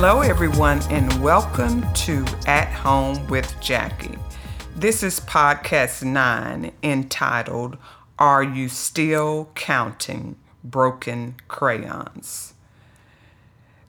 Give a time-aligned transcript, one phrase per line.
[0.00, 4.16] Hello, everyone, and welcome to At Home with Jackie.
[4.76, 7.76] This is podcast nine entitled
[8.16, 12.54] Are You Still Counting Broken Crayons?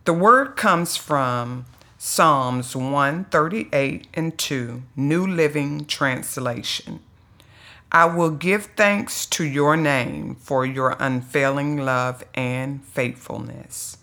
[0.05, 1.67] The word comes from
[1.99, 7.01] Psalms 138 and 2, New Living Translation.
[7.91, 13.98] I will give thanks to your name for your unfailing love and faithfulness,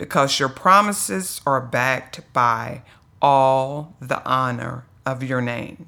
[0.00, 2.80] because your promises are backed by
[3.20, 5.84] all the honor of your name.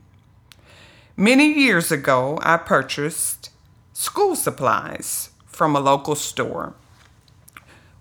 [1.17, 3.49] Many years ago, I purchased
[3.95, 6.75] school supplies from a local store.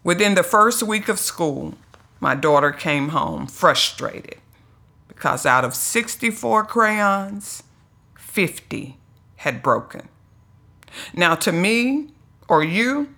[0.04, 1.76] Within the first week of school,
[2.20, 4.36] my daughter came home frustrated
[5.08, 7.64] because out of 64 crayons,
[8.18, 8.98] 50
[9.38, 10.10] had broken.
[11.14, 12.10] Now, to me
[12.50, 13.16] or you,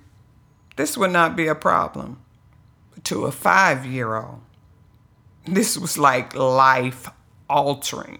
[0.76, 2.23] this would not be a problem.
[3.06, 4.42] To a five year old,
[5.46, 7.10] this was like life
[7.50, 8.20] altering.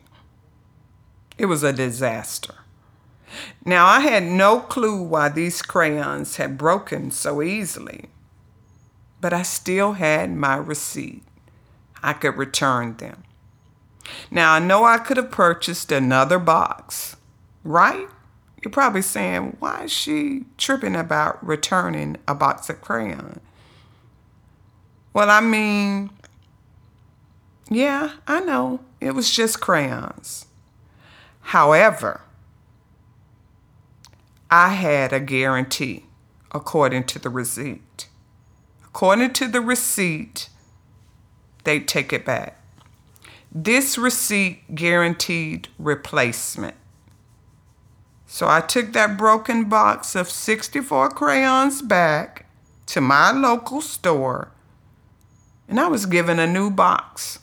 [1.38, 2.56] It was a disaster.
[3.66, 8.10] Now, I had no clue why these crayons had broken so easily,
[9.22, 11.24] but I still had my receipt.
[12.04, 13.24] I could return them.
[14.30, 17.16] Now, I know I could have purchased another box,
[17.64, 18.08] right?
[18.62, 23.40] You're probably saying, why is she tripping about returning a box of crayons?
[25.14, 26.10] Well, I mean,
[27.70, 28.80] yeah, I know.
[29.00, 30.48] It was just crayons.
[31.42, 32.22] However,
[34.50, 36.06] I had a guarantee
[36.52, 38.08] according to the receipt.
[38.86, 40.50] According to the receipt,
[41.64, 42.60] they take it back.
[43.52, 46.76] This receipt guaranteed replacement.
[48.26, 52.48] So I took that broken box of 64 crayons back
[52.88, 54.53] to my local store
[55.68, 57.40] and I was given a new box.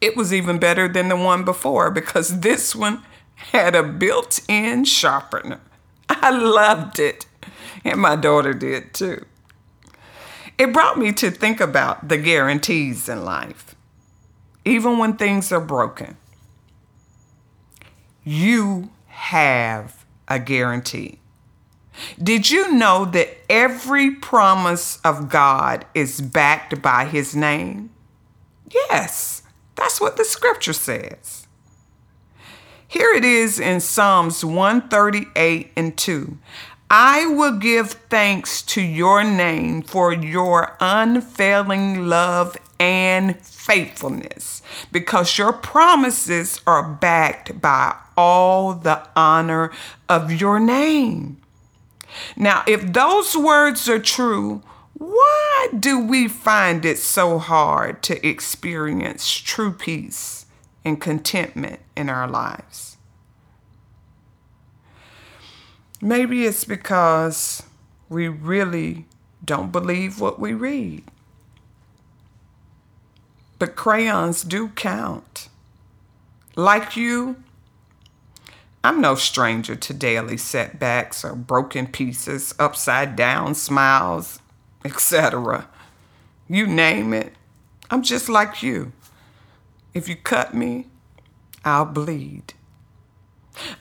[0.00, 3.02] It was even better than the one before because this one
[3.36, 5.60] had a built in sharpener.
[6.08, 7.26] I loved it,
[7.84, 9.24] and my daughter did too.
[10.56, 13.74] It brought me to think about the guarantees in life,
[14.64, 16.16] even when things are broken.
[18.22, 21.18] You have a guarantee.
[22.22, 27.90] Did you know that every promise of God is backed by his name?
[28.70, 29.42] Yes.
[29.76, 31.46] That's what the scripture says.
[32.86, 36.38] Here it is in Psalms 138 and 2.
[36.88, 44.62] I will give thanks to your name for your unfailing love and faithfulness,
[44.92, 49.72] because your promises are backed by all the honor
[50.08, 51.38] of your name.
[52.36, 54.62] Now, if those words are true,
[54.94, 60.46] why do we find it so hard to experience true peace
[60.84, 62.96] and contentment in our lives?
[66.00, 67.62] Maybe it's because
[68.08, 69.06] we really
[69.44, 71.04] don't believe what we read.
[73.58, 75.48] But crayons do count.
[76.56, 77.42] Like you,
[78.84, 84.40] I'm no stranger to daily setbacks or broken pieces, upside down smiles,
[84.84, 85.66] etc.
[86.48, 87.32] You name it,
[87.90, 88.92] I'm just like you.
[89.94, 90.88] If you cut me,
[91.64, 92.52] I'll bleed.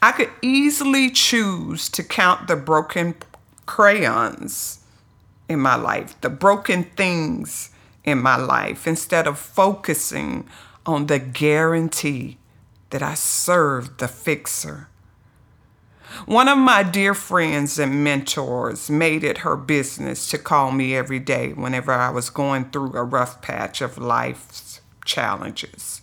[0.01, 3.15] I could easily choose to count the broken
[3.65, 4.85] crayons
[5.49, 7.71] in my life, the broken things
[8.05, 10.47] in my life, instead of focusing
[10.85, 12.37] on the guarantee
[12.91, 14.87] that I serve the fixer
[16.25, 21.19] one of my dear friends and mentors made it her business to call me every
[21.19, 26.01] day whenever I was going through a rough patch of life's challenges.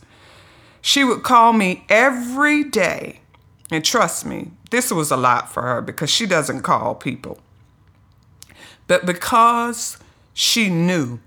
[0.80, 3.20] She would call me every day,
[3.70, 7.38] and trust me, this was a lot for her because she doesn't call people.
[8.86, 9.98] But because
[10.32, 11.20] she knew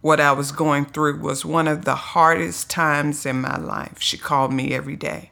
[0.00, 4.16] what I was going through was one of the hardest times in my life, she
[4.16, 5.30] called me every day.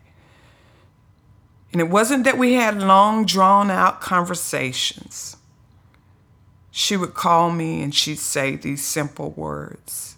[1.76, 5.36] And it wasn't that we had long, drawn out conversations.
[6.70, 10.16] She would call me and she'd say these simple words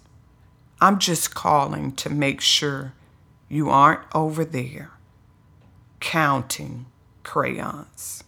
[0.79, 2.93] I'm just calling to make sure
[3.49, 4.91] you aren't over there
[5.99, 6.85] counting
[7.23, 8.23] crayons.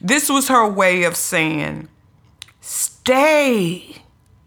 [0.00, 1.90] This was her way of saying,
[2.62, 3.96] stay.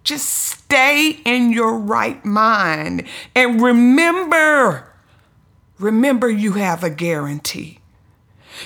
[0.04, 3.04] Just stay in your right mind.
[3.36, 4.92] And remember,
[5.78, 7.79] remember you have a guarantee.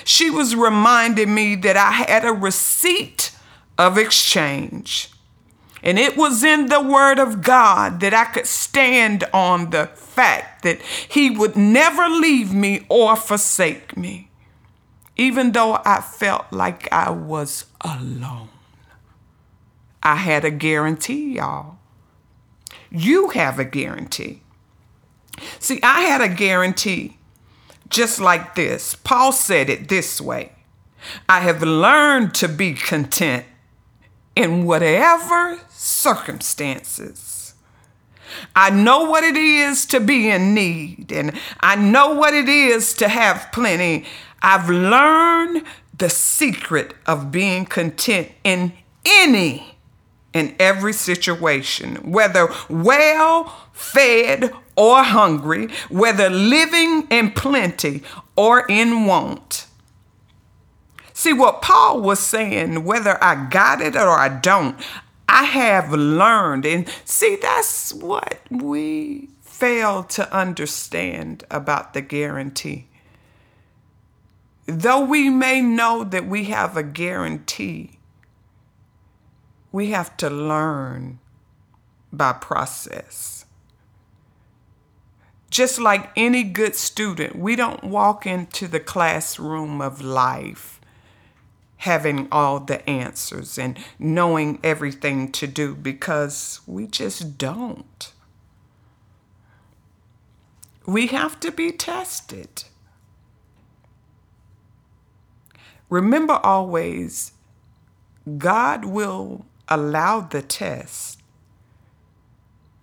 [0.02, 3.30] She was reminding me that I had a receipt
[3.78, 5.10] of exchange.
[5.82, 10.62] And it was in the Word of God that I could stand on the fact
[10.62, 14.30] that He would never leave me or forsake me,
[15.16, 18.48] even though I felt like I was alone.
[20.02, 21.76] I had a guarantee, y'all.
[22.90, 24.40] You have a guarantee.
[25.58, 27.18] See, I had a guarantee
[27.94, 28.96] just like this.
[28.96, 30.52] Paul said it this way
[31.28, 33.46] I have learned to be content
[34.34, 37.54] in whatever circumstances.
[38.56, 42.94] I know what it is to be in need, and I know what it is
[42.94, 44.06] to have plenty.
[44.42, 45.64] I've learned
[45.96, 48.72] the secret of being content in
[49.04, 49.73] any
[50.34, 58.02] and every situation, whether well fed or hungry, whether living in plenty
[58.36, 59.66] or in want.
[61.12, 64.76] See, what Paul was saying, whether I got it or I don't,
[65.28, 66.66] I have learned.
[66.66, 72.88] And see, that's what we fail to understand about the guarantee.
[74.66, 77.98] Though we may know that we have a guarantee,
[79.74, 81.18] we have to learn
[82.12, 83.44] by process.
[85.50, 90.80] Just like any good student, we don't walk into the classroom of life
[91.78, 98.12] having all the answers and knowing everything to do because we just don't.
[100.86, 102.62] We have to be tested.
[105.90, 107.32] Remember always,
[108.38, 111.20] God will allow the test,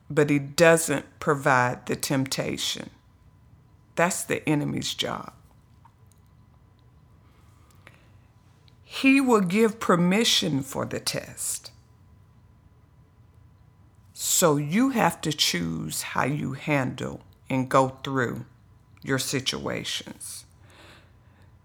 [0.10, 2.90] but He doesn't provide the temptation.
[3.96, 5.34] That's the enemy's job.
[8.94, 11.72] he will give permission for the test.
[14.14, 18.46] So you have to choose how you handle and go through
[19.02, 20.44] your situations.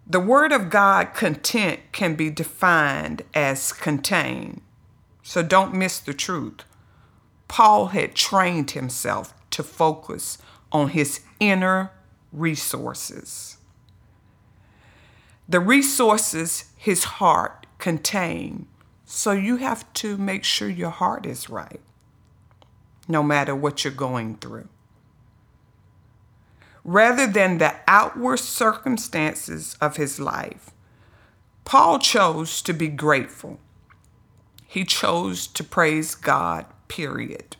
[0.06, 4.62] The Word of God, content, can be defined as contained.
[5.26, 6.60] So don't miss the truth.
[7.48, 10.38] Paul had trained himself to focus
[10.70, 11.90] on his inner
[12.30, 13.56] resources.
[15.48, 18.68] The resources his heart contained.
[19.04, 21.80] So you have to make sure your heart is right,
[23.08, 24.68] no matter what you're going through.
[26.84, 30.70] Rather than the outward circumstances of his life,
[31.64, 33.58] Paul chose to be grateful.
[34.66, 37.56] He chose to praise God, period.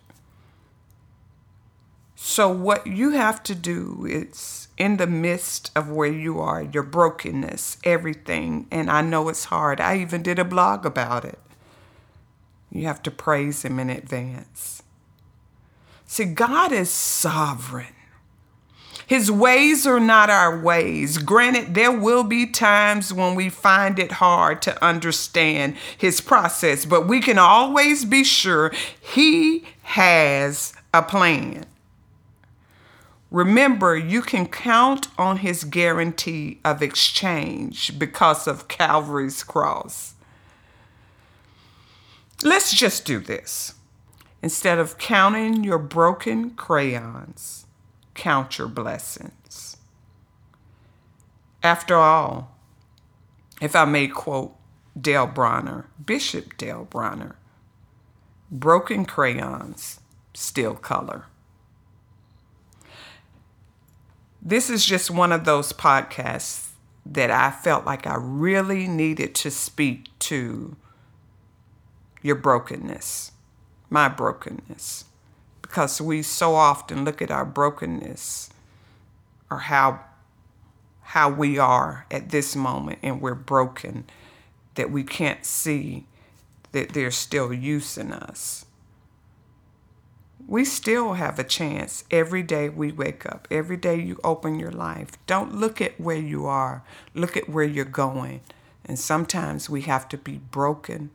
[2.15, 6.83] So, what you have to do is in the midst of where you are, your
[6.83, 9.81] brokenness, everything, and I know it's hard.
[9.81, 11.39] I even did a blog about it.
[12.71, 14.83] You have to praise Him in advance.
[16.07, 17.96] See, God is sovereign.
[19.07, 21.19] His ways are not our ways.
[21.19, 27.07] Granted, there will be times when we find it hard to understand His process, but
[27.07, 31.67] we can always be sure He has a plan.
[33.31, 40.15] Remember, you can count on his guarantee of exchange because of Calvary's cross.
[42.43, 43.75] Let's just do this.
[44.43, 47.66] Instead of counting your broken crayons,
[48.17, 49.77] count your blessings.
[51.63, 52.57] After all,
[53.61, 54.55] if I may quote
[55.01, 57.37] Dale Bronner, Bishop Dale Bronner,
[58.51, 60.01] broken crayons
[60.35, 61.27] still color.
[64.41, 66.71] This is just one of those podcasts
[67.05, 70.77] that I felt like I really needed to speak to
[72.23, 73.33] your brokenness,
[73.91, 75.05] my brokenness,
[75.67, 78.51] because we so often look at our brokenness
[79.51, 80.01] or how
[81.03, 84.05] how we are at this moment and we're broken
[84.75, 86.07] that we can't see
[86.73, 88.67] that there's still use in us
[90.49, 94.71] we still have a chance every day we wake up, every day you open your
[94.71, 95.11] life.
[95.27, 98.43] Don't look at where you are, look at where you're going.
[98.85, 101.11] And sometimes we have to be broken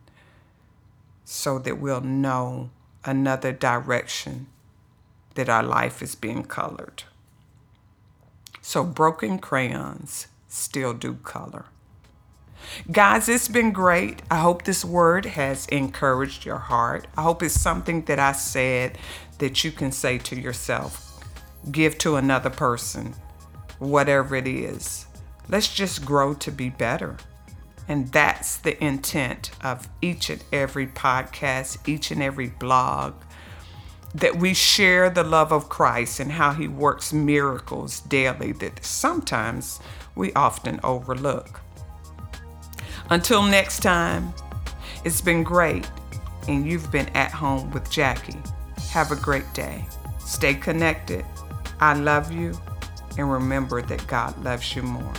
[1.24, 2.68] so that we'll know
[3.04, 4.46] another direction
[5.34, 7.04] that our life is being colored.
[8.60, 11.66] So, broken crayons still do color.
[12.90, 14.22] Guys, it's been great.
[14.30, 17.06] I hope this word has encouraged your heart.
[17.16, 18.98] I hope it's something that I said
[19.38, 21.24] that you can say to yourself,
[21.70, 23.14] give to another person,
[23.78, 25.06] whatever it is.
[25.48, 27.16] Let's just grow to be better.
[27.88, 33.14] And that's the intent of each and every podcast, each and every blog,
[34.14, 39.80] that we share the love of Christ and how he works miracles daily that sometimes
[40.14, 41.60] we often overlook.
[43.10, 44.32] Until next time,
[45.04, 45.90] it's been great,
[46.48, 48.40] and you've been at home with Jackie.
[48.90, 49.84] Have a great day.
[50.18, 51.24] Stay connected.
[51.80, 52.56] I love you,
[53.18, 55.12] and remember that God loves you more.